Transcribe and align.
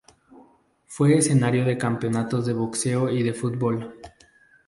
Fue 0.87 1.13
escenario 1.15 1.63
de 1.63 1.77
campeonatos 1.77 2.47
de 2.47 2.53
boxeo 2.53 3.11
y 3.11 3.21
de 3.21 3.35
fútbol. 3.35 3.99